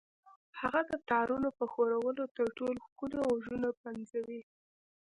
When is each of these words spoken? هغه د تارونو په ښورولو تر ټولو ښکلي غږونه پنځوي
هغه 0.59 0.81
د 0.89 0.91
تارونو 1.09 1.49
په 1.57 1.65
ښورولو 1.71 2.23
تر 2.37 2.47
ټولو 2.57 2.79
ښکلي 2.85 3.19
غږونه 3.29 3.69
پنځوي 3.83 4.41